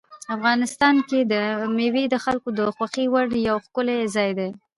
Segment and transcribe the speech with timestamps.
[0.35, 1.19] افغانستان کې
[1.75, 4.49] مېوې د خلکو د خوښې وړ یو ښکلی ځای دی.